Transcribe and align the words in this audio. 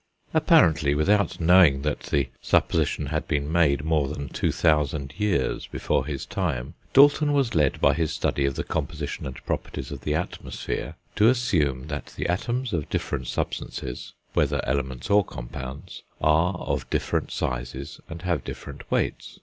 Apparently 0.33 0.95
without 0.95 1.39
knowing 1.39 1.83
that 1.83 1.99
the 1.99 2.29
supposition 2.41 3.05
had 3.05 3.27
been 3.27 3.51
made 3.51 3.83
more 3.83 4.07
than 4.07 4.29
two 4.29 4.51
thousand 4.51 5.13
years 5.15 5.67
before 5.67 6.07
his 6.07 6.25
time, 6.25 6.73
Dalton 6.91 7.33
was 7.33 7.53
led 7.53 7.79
by 7.79 7.93
his 7.93 8.11
study 8.11 8.45
of 8.45 8.55
the 8.55 8.63
composition 8.63 9.27
and 9.27 9.35
properties 9.45 9.91
of 9.91 10.01
the 10.01 10.15
atmosphere 10.15 10.95
to 11.17 11.29
assume 11.29 11.85
that 11.89 12.15
the 12.17 12.25
atoms 12.27 12.73
of 12.73 12.89
different 12.89 13.27
substances, 13.27 14.13
whether 14.33 14.59
elements 14.65 15.07
or 15.11 15.23
compounds, 15.23 16.01
are 16.19 16.55
of 16.55 16.89
different 16.89 17.29
sizes 17.29 18.01
and 18.09 18.23
have 18.23 18.43
different 18.43 18.89
weights. 18.89 19.37